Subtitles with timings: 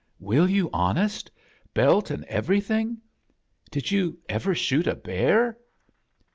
[0.19, 1.29] "Will you, honest?
[1.75, 2.97] Belt an' every thing?
[3.69, 5.55] Did you ever shoot a bear?"